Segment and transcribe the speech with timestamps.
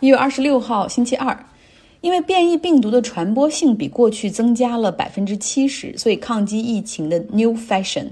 [0.00, 1.44] 一月二十六号，星期二，
[2.00, 8.06] 因为变异病毒的传播性比过去增加了百分之七十，所以抗击疫情的 new fashion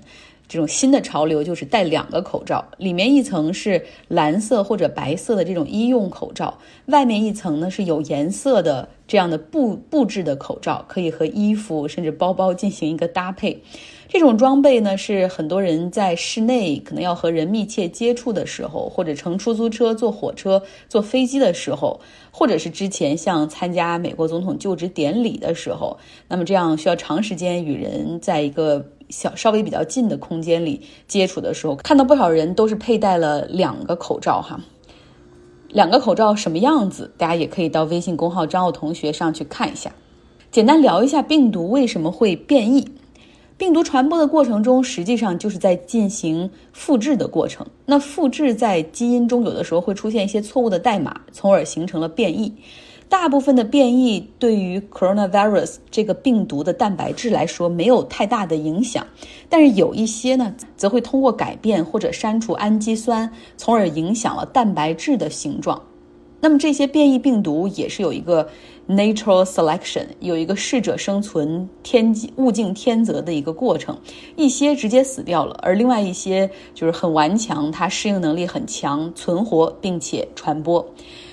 [0.47, 13.63] 这种新的潮流就是戴两个口罩，里面一层是蓝色或者白色的这种医用口罩，外面一层呢是有颜色的这样的布布置的口罩，可以和衣服甚至包包进行一个搭配。
[14.09, 34.59] 这种装备呢，是很多人在室内可能要和人密切接触的时候，或者乘出租车、坐火车、坐飞机的时候，或者是之前像参加美国总统就职典礼的时候，那么这样需要长时间与人在一个小稍微比较近的空间里接触的时候，看到不少人都是佩戴了两个口罩哈。
[35.69, 37.13] 两个口罩什么样子？
[37.19, 39.93] 大家也可以到微信公号张奥同学上去看一下。
[40.51, 42.89] 简单聊一下病毒为什么会变异。
[43.59, 47.67] 病毒传播的过程中，实际上就是在进行复制的过程。
[47.85, 52.51] 那复制在基因中，有的时候会出现一些错误的代码，从而形成了变异。
[53.09, 59.05] 大部分的变异对于 coronavirus 这个病毒的蛋白质来说没有太大的影响，
[59.49, 65.83] 但是有一些呢，则会通过改变或者删除氨基酸，从而影响了蛋白质的形状。
[66.41, 68.49] 那么这些变异病毒也是有一个。
[68.91, 73.95] Natural selection 有一个适者生存、天物竞天择的一个过程，
[74.35, 80.83] 一些直接死掉了，而另外一些就是很顽强，它适应能力很强，存活并且传播。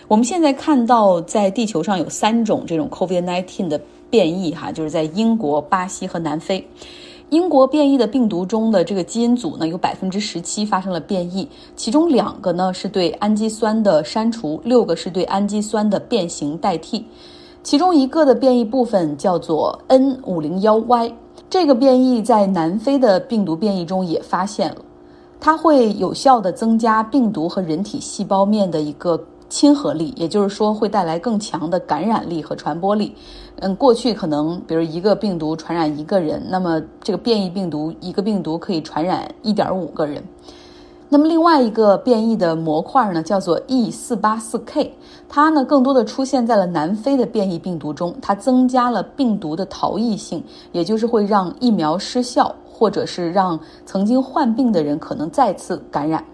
[0.09, 6.67] 我们现在看到，在地球上有三种这种 COVID-19 的变异，哈，就是在英国、巴西和南非。
[7.31, 17.05] 英国变异的病毒中的这个基因组呢，有百分之十七发生了变异，其中两个呢是对氨基酸的删除，六个是对氨基酸的变形代替。
[17.63, 21.11] 其中一个的变异部分叫做 N 五零幺 Y，
[21.49, 24.77] 这个变异在南非的病毒变异中也发现了，
[25.39, 33.15] 它会有效的增加病毒和人体细胞面的一个亲和力，也就是说会带来更强的感染力和传播力。
[33.59, 40.23] 嗯，过去可能比如一个病毒传染一个人，那么这个变异病毒一个病毒可以传染一点五个人。
[41.07, 44.91] 那么另外一个变异的模块呢，叫做 E 四八四 K，
[45.29, 56.25] 它呢更多的出现在了南非的变异病毒中，它增加了病毒的逃逸性，也就是会让疫苗失效，或者是让曾经患病的人可能再次感染。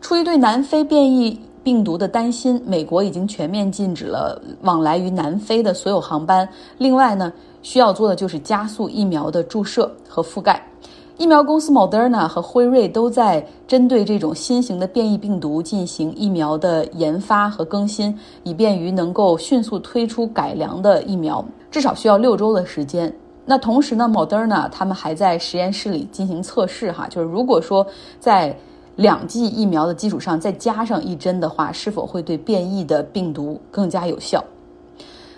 [0.00, 6.48] 出于对南非变异病毒的担心，美国已经全面禁止了往来于南非的所有航班。
[6.78, 10.64] 另外呢，需要做的就是加速疫苗的注射和覆盖。
[11.18, 23.12] 疫苗公司 Moderna 和辉瑞都在针对这种新型的变异病毒进行疫苗的研发和更新，以便于能够迅速推出改良的疫苗，至少需要六周的时间。
[23.44, 27.84] 那同时呢，Moderna 他们还在实验室里进行测试，哈，就是如果说
[28.20, 28.56] 在
[28.96, 34.42] 两剂疫苗的基础上再加上一针的话，是否会对变异的病毒更加有效？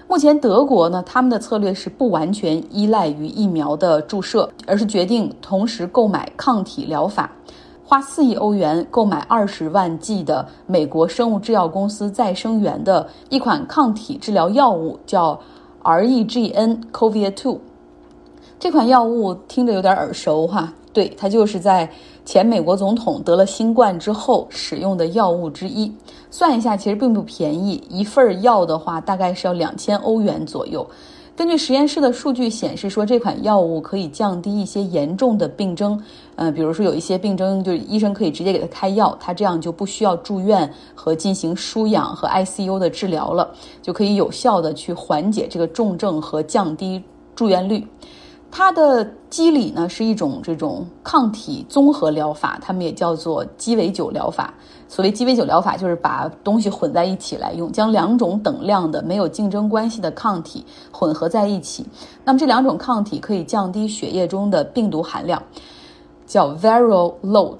[0.06, 7.30] 目前德国呢，他们的策略是不完全依赖于疫苗的注射，而是决定同时购买抗体疗法，
[7.84, 15.38] 花四亿欧元购买二十万剂的美国生物制药公司再生元的一款抗体治疗药物，叫
[15.82, 17.58] REGN-COV2。
[18.58, 21.88] 这款药物听着有点耳熟哈，对，它就是在。
[22.24, 25.90] 前美国总统得了新冠之后使用的药物之一，
[26.30, 30.86] 算一下其实并不便宜，一份药的话大概是要两千欧元左右。
[31.34, 35.98] 根据实验室的数据显示，说这款药物可以降低一些严重的病症，
[36.36, 43.50] 嗯，比如说有一些病症，就是医生可以直接给他开药，他这样就不需要住院和进行输氧和 ICU 的治疗了，
[43.80, 47.02] 就可以有效的去缓解这个重症和降低
[47.34, 47.82] 住院率。
[48.50, 54.52] 它的机理呢是一种这种抗体综合疗法，他们也叫做鸡尾酒疗法。
[54.88, 61.86] 所谓鸡尾酒疗法，就是把东西混在一起来用，将两种等量的没有竞争关系的抗体混合在一起。
[62.24, 65.42] 那么这两种抗体可以降低血液中的病毒含量，
[66.26, 67.58] 叫 viral load。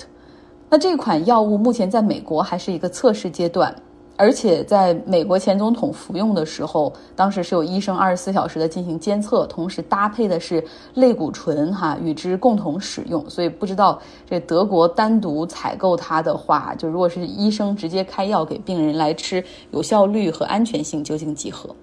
[0.71, 3.75] 那这款药物目前在美国还是一个测试阶段。
[4.19, 10.63] 而且在美国前总统服用的时候，当时是有医生二十四小时的进行监测，同时搭配的是
[10.95, 13.25] 类固醇哈与之共同使用。
[13.31, 13.97] 所以不知道
[14.29, 21.75] 这德国单独采购它的话，就如果是医生直接开药给病人来吃，有效率和安全性究竟几何？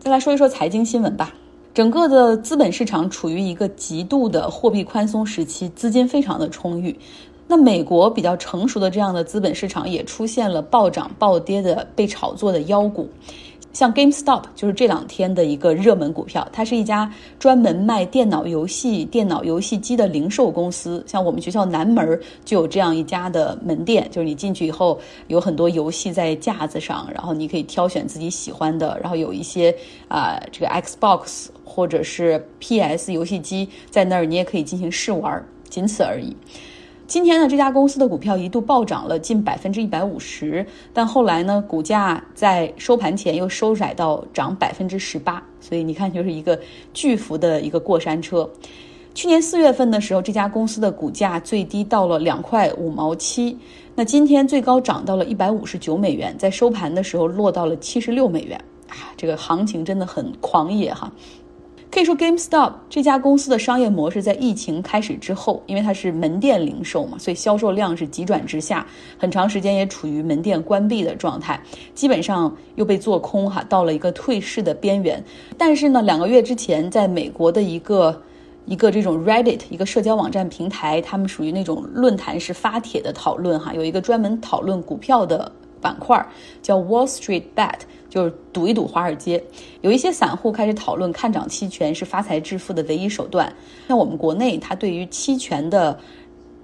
[0.00, 1.32] 再来说一说财经新闻吧。
[1.74, 6.98] 整个的资本市场处于一个极度的货币宽松时期，资金非常的充裕。
[7.50, 13.08] 那美国比较成熟的这样的资本市场也出现了暴涨暴跌的被炒作的妖股，
[13.72, 21.02] 像 GameStop 就是这两天的一个热门股票，它是一家专门卖电脑游戏、电脑游戏机的零售公司。
[21.06, 29.74] 像我们学校南门就有这样一家的门店，就是你进去以后有很多游戏在架子上，然后你可以挑选自己喜欢的，然后有一些
[30.08, 36.36] 啊这个 Xbox 或者是 PS 游戏机在那儿，你也可以进行试玩，仅此而已。
[37.08, 46.60] 今天呢，这家公司的股票一度暴涨了近百分之一百五十，但后来呢，股价在收盘前又收窄到涨百分之十八，所以你看，就是一个
[46.92, 48.46] 巨幅的一个过山车。
[49.14, 53.56] 去年四月份的时候，这家公司的股价最低到了两块五毛七，
[53.94, 61.10] 那今天最高涨到了一百五十九美元，在收盘的时候落到了七十六美元，啊，这个行情真的很狂野哈。
[61.98, 68.86] 可以说，GameStop 这家公司的商业模式在疫情开始之后，因为它是门店零售嘛，所以销售量是急转直下，
[69.18, 71.60] 很长时间也处于门店关闭的状态，
[71.96, 75.20] 基本上又被做空哈，到了一个退市的边缘。
[75.56, 78.22] 但是呢，两个月之前，在美国的一个
[78.66, 85.50] 一个这种 Reddit 一个社交网站平台，他们属于那种论坛式发帖的讨论哈，有一个专门讨论股票的
[85.80, 86.24] 板块，
[86.62, 87.80] 叫 Wall Street Bet。
[88.08, 89.42] 就是赌一赌华尔街，
[89.82, 93.52] 有一些散户开始讨论看涨期权是发财致富的唯一手段。
[93.86, 95.98] 那我们国内，它对于期权的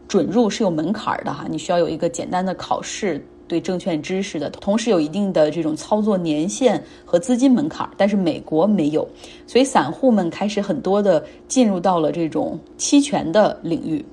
[0.08, 7.88] 准入是有门槛的哈，你需要有一个简单的考试，对证券知识的，同时有一定的这种操作年限和资金门槛。
[7.96, 9.06] 但是美国没有，
[9.46, 14.04] 所以散户们开始很多的进入到了这种期权的领域。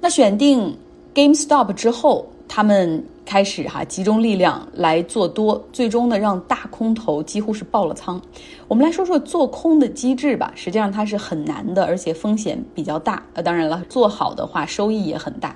[0.00, 0.76] 那选定
[1.14, 2.26] GameStop 之后。
[2.48, 8.22] 他们开始哈集中力量来做多，最终呢让大空头几乎是爆了仓。
[8.68, 13.22] 我们来说说做空的机制吧，实际上它是很难的，而且风险比较大。
[13.34, 15.54] 呃，当然了，做好的话收益也很大。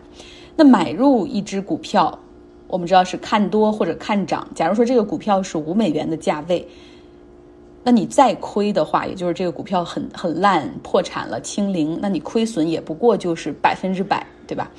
[0.57, 2.19] 那买入一只股票，
[2.67, 4.47] 我们知道是看多或者看涨。
[4.55, 6.67] 假如说这个股票是五美元的价位，
[7.85, 14.71] 那你再亏的话，也就是这个股票很很烂，破产了，清零，那你亏损也不过就是百分之百，对吧？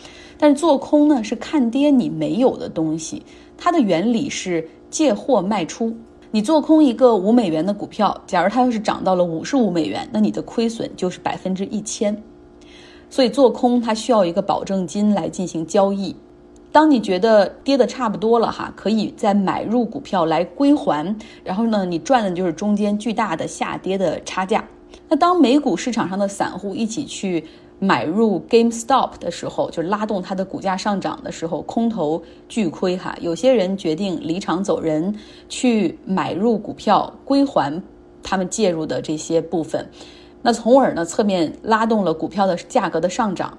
[0.41, 3.21] 但是做空呢是看跌你没有的东西，
[3.55, 5.95] 它的原理是借货卖出。
[6.31, 12.19] 你做空一个五美元的股票，假如它要是涨到了五十五美元，那你的亏损就是百分之一千。
[13.07, 16.15] 所以做空它需要一个保证金来进行交易。
[16.71, 24.67] 当你觉得跌的差不多了哈，可以再买入股票来归还，然后呢，你赚的就是中间巨大的下跌的差价。
[25.07, 27.45] 那当美股市场上的散户一起去。
[27.83, 33.17] 买入 GameStop 的时候，就拉动它的股价上涨的时候，空头巨亏哈。
[33.19, 35.15] 有些人决定离场走人，
[35.49, 37.81] 去买入股票归还
[38.21, 39.83] 他们介入的这些部分，
[40.43, 43.57] 那从而呢侧面拉动了股票的价格的上涨。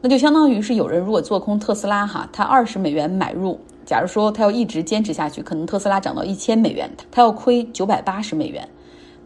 [0.00, 8.68] 那就相当于是有人如果做空特斯拉哈，他二十美元买入，假如说他要一直坚持下去，可能特斯拉涨到一千美元，他要亏九百八十美元。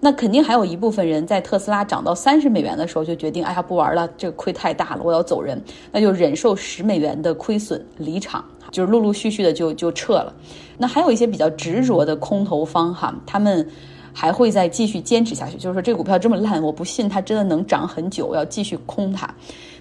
[0.05, 5.63] 那肯定还有一部分人在特斯拉涨到三十美元的时候就决定，哎呀不玩了，这个亏太大了，我要走人，
[5.93, 10.35] 那就忍受十美元的亏损离场，就是陆陆续续的就就撤了。
[10.77, 13.65] 那还有一些比较执着的空头方哈，他们
[14.13, 19.33] 还会再继续坚持下去，就是说这股票这么烂，我不信它真的能涨很久，我要继续空它。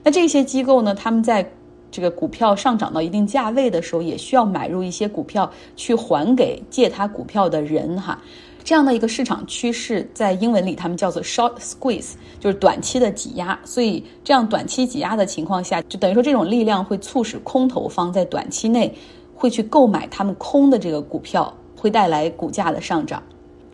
[0.04, 1.52] 那这些机构呢，他们在
[1.90, 8.22] 这个股票上涨到一定价位的时候，也需要买入一些股票去还给借他股票的人哈。
[8.64, 13.60] 这样的一个市场趋势，在英文里他们叫做 short squeeze，就是短期的挤压。
[13.64, 18.94] 所以这样短期挤压的情况下，就等于说这种力量会促使空头方在短期内
[19.34, 23.22] 会去购买他们空的这个股票，会带来股价的上涨。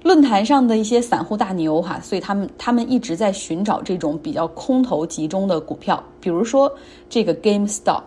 [0.04, 6.72] 论坛上的一些散户大牛哈，所以他们他们一直在寻找这种比较空头集中的股票，比如说
[7.10, 8.04] 这个 GameStop，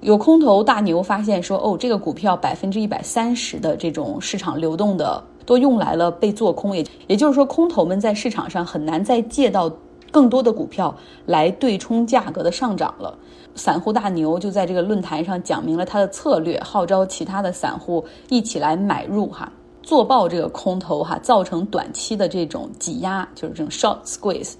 [0.00, 5.22] 有空头大牛发现说，哦，这个股票百分之一百三十的这种市场流动的。
[5.46, 9.70] 都用来了被做空，也也就是说，空头们在市场上很难再借到
[10.10, 10.94] 更多的股票
[11.26, 13.18] 来对冲价格的上涨了。
[13.56, 24.54] 散户大牛就在这个论坛上讲明了他的策略，号召其他的散户一起来买入哈，做爆这个空头哈，造成短期的这种挤压，就是这种 short squeeze。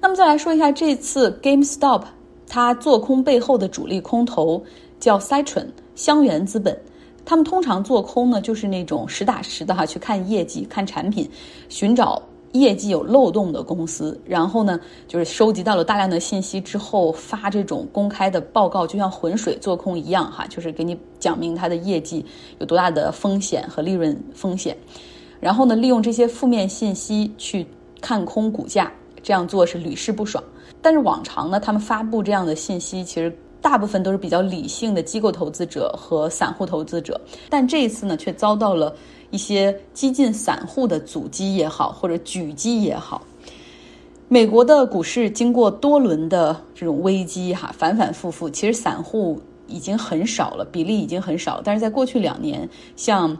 [0.00, 2.02] 那么再来说一下这次 GameStop
[2.48, 4.62] 它做空背后的主力空头
[4.98, 6.76] 叫 Citron 香源资本。
[7.24, 11.28] 他们通常做空呢，就是那种实打实的哈，去看业绩、看产品，
[11.68, 14.78] 寻找业绩有漏洞的公司，然后呢，
[15.08, 22.24] 就是收集到了大量的信息之后，发这种公开的报告，就像浑水做空一样哈，就是给你讲明它的业绩
[22.58, 24.76] 有多大的风险和利润风险，
[25.40, 27.66] 然后呢，利用这些负面信息去
[28.00, 30.44] 看空股价，这样做是屡试不爽。
[30.82, 33.34] 但是往常呢，他们发布这样的信息，其实。
[33.64, 37.18] 大部分都是比较理性的机构投资者和散户投资者，
[37.48, 38.94] 但这一次呢，却遭到了
[39.30, 43.22] 一些激进散户的阻击也好，或者狙击也好。
[44.28, 51.62] 美国的股市经过多轮的这种危机，哈，反反复复，其实散户已经很少了，比例已经很少。
[51.64, 53.34] 但是在过去两年，像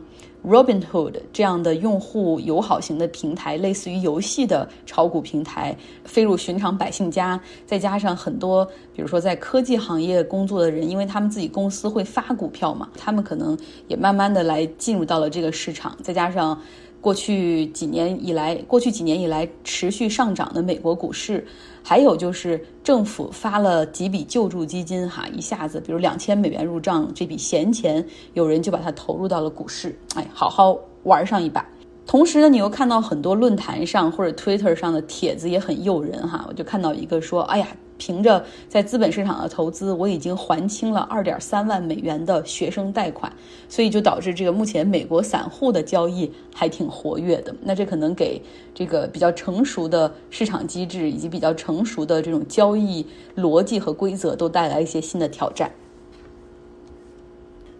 [0.46, 5.74] Robinhood 这样的用户友好型的平台，类似于游戏的炒股平台，
[6.04, 13.56] 飞入寻常百姓家，再加上很多，比如说在科技行业工作的人，因为他们自己公司会发股票嘛，他们可能
[13.88, 16.60] 也慢慢的来进入到了这个市场，再加上。
[17.04, 21.46] 过去几年以来，过去几年以来持续上涨的美国股市，
[21.82, 31.62] 还有就是政府发了几笔救助基金，哈，一下子，比如两千美元入账，这笔闲钱，有人就把它投入到了股市，哎，好好玩上一把。
[32.06, 37.68] 同时呢，你又看到很多论坛上或者 Twitter 上的帖子也很诱人，哈，我就看到一个说，哎呀。
[37.96, 43.32] 凭着在资本市场的投资，我已经还清了二点三万美元的学生贷款，
[43.68, 47.54] 所以就导致这个目前美国散户的交易还挺活跃的。
[47.62, 48.42] 那这可能给
[48.74, 55.70] 这个比较成熟的市场机制以及比较成熟的这种交易逻辑和规则都带来一些新的挑战。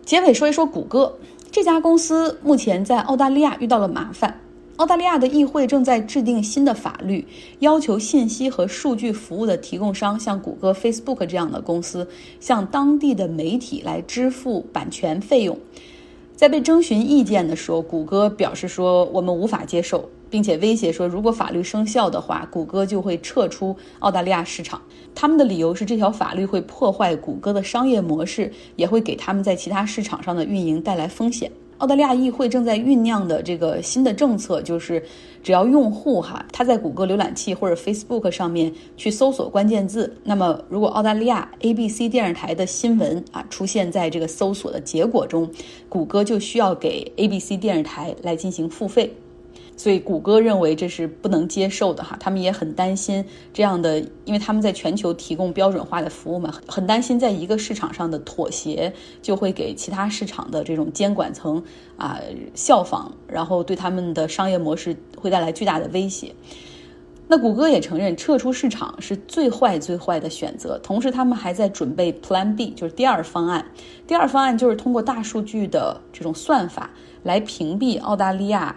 [0.04, 1.16] 结尾说一说谷歌
[1.50, 4.40] 这家公司，目前在澳大利亚遇到了麻烦。
[4.76, 7.25] 澳大利亚的议会正在制定新的法律，
[7.61, 12.09] 要求信息和数据服务的提供商，像谷歌、Facebook 这样的公司，
[12.40, 15.57] 向当地的媒体来支付版权费用。
[16.35, 24.83] 在被征询意见的时候，谷歌表示说：“我们无法接受，并且威胁说，如果法律生效的话，谷歌就会撤出澳大利亚市场。
[25.14, 35.02] 他们的理由是，这条法律会破坏谷歌的商业模式，也会给他们在其他市场上的运营带来风险。”澳大利亚议会正在酝酿的这个新的政策，就是
[35.43, 45.50] 只要用户哈他在谷歌浏览器或者 Facebook 上面去搜索关键字，那么如果澳大利亚 ABC 电视台的新闻啊出现在这个搜索的结果中，
[45.88, 49.12] 谷歌就需要给 ABC 电视台来进行付费。
[49.76, 61.62] 所以，谷歌认为这是不能接受的哈，他们也很担心这样的，因为他们在全球提供标准化的服务嘛，很担心在一个市场上的妥协就会给其他市场的这种监管层
[61.97, 62.21] 啊
[62.54, 66.33] 效仿，然后对他们的商业模式会带来巨大的威胁。
[67.26, 73.66] 那谷歌也承认撤出市场是最坏最坏的选择，同时他们还在准备 Plan B，就是第二方案。
[74.07, 76.90] 第二方案就是通过大数据的这种算法
[77.23, 78.76] 来屏蔽澳大利亚。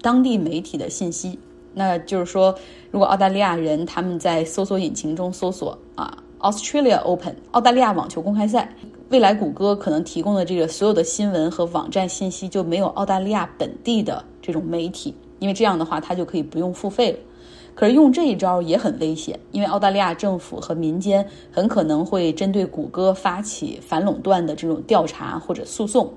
[0.00, 1.38] 当地媒体的信息，
[1.74, 2.54] 那就是说，
[2.90, 8.74] 如果澳大利亚人他们在搜索引擎中搜索啊，Australia Open 澳大利亚网球公开赛，
[9.08, 17.18] 未来谷歌可能提供的这个所有的新闻和网站信息就没有澳大利亚本地的这种媒体，因为这样的话，它就可以不用付费了。
[17.74, 26.12] 可是用这一招也很危险，因为澳大利亚政府和民间很可能会针对谷歌发起反垄断的这种调查或者诉讼。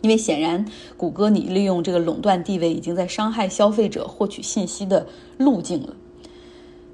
[0.00, 0.64] 因为显然，
[0.96, 5.94] 谷歌你利用这个垄断地位，已经在伤害消费者获取信息的路径了。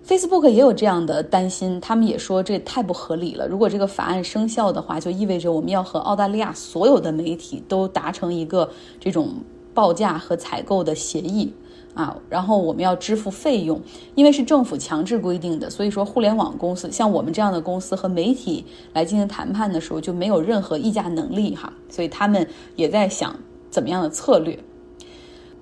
[0.07, 3.49] Facebook 也有这样的担心，他们也说这太不合理了。
[3.49, 8.71] 如果这个法案生效的话，就意味着我们要和澳大利亚所有的媒体都达成一个
[9.01, 9.35] 这种
[9.73, 11.53] 报价和采购的协议。
[11.95, 13.81] 啊，然后我们要支付费用，
[14.15, 22.47] 因为是政府强制规定的，所以说互联网公司像我们这样的公司和媒体来进行谈判的时候就没有任何议价能力哈，所以他们
[22.77, 23.37] 也在想
[23.71, 24.59] 怎么样的策略。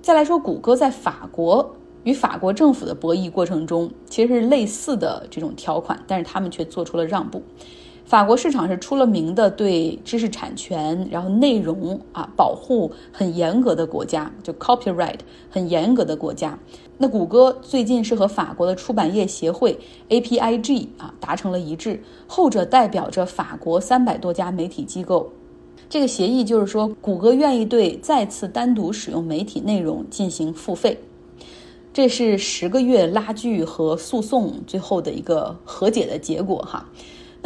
[0.01, 7.41] 再来说，谷歌在法国与法国政府的博弈过程中，其实是类似的这种条款，但是他们却做出了让步。
[8.05, 15.19] 法国市场是出了名的对知识产权，然后内容啊保护很严格的国家，就 copyright
[15.49, 16.57] 很严格的国家。
[16.97, 19.77] 那谷歌最近是和法国的出版业协会
[20.09, 25.31] APIG 啊达成了一致，后者代表着法国三百多家媒体机构。
[25.89, 30.97] 这个协议就是说，谷歌愿意对再次单独使用媒体内容进行付费。
[31.91, 36.89] 这是十个月拉锯和诉讼最后的一个和解的结果哈。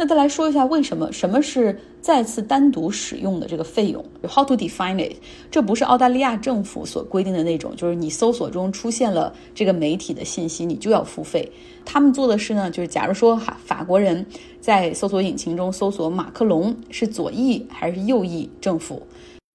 [0.00, 5.16] 那再来说一下，为什么什么是再次单独使用的这个费用？How to define it？
[5.50, 11.50] 这不是澳大利亚政府所规定的那种，就是你搜索中出现了这个媒体的信息，你就要付费。
[11.84, 14.24] 他们做的是呢，就是假如说哈，法国人
[14.60, 19.04] 在搜索引擎中搜索马克龙是左翼还是右翼政府，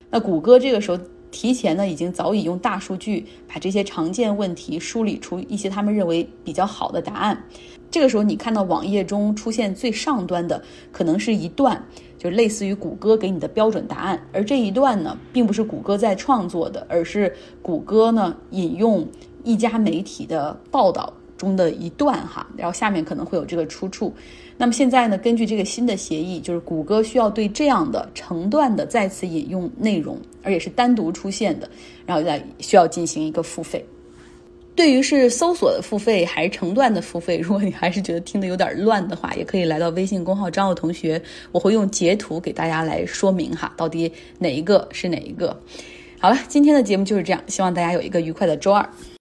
[0.09, 0.99] 那谷歌这个时候。
[1.35, 7.43] 提前呢，已经早已用大数据把这些常见问题梳理出一些他们认为比较好的答案。
[7.93, 10.59] 这个时候，你看到网页中出现最上端的，
[10.91, 11.79] 可能是一段，
[12.17, 14.19] 就类似于谷歌给你的标准答案。
[14.31, 17.31] 而这一段呢，并不是谷歌在创作的，而是
[17.61, 19.07] 谷歌呢引用
[19.43, 21.13] 一家媒体的报道。
[21.35, 24.13] 中的一段哈，然后下面可能会有这个出处。
[24.55, 31.69] 那么现在呢，根据这个新的协议，就是谷歌需要对这样的成段的再次引用内容，而且是单独出现的，
[32.05, 33.85] 然后再需要进行一个付费。
[34.75, 45.57] 对于是搜索的付费还是成段的付费，如果你还是觉得听得有点乱的话，也可以来到微信公号张奥同学，我会用截图给大家来说明哈，到底哪一个是哪一个。
[46.19, 48.87] 好了，今天的节目就是这样，希望大家有一个愉快的周二。